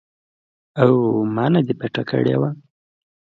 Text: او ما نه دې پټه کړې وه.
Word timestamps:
او 0.81 0.91
ما 1.35 1.45
نه 1.53 1.61
دې 1.67 1.73
پټه 1.79 2.03
کړې 2.09 2.35
وه. 2.41 2.49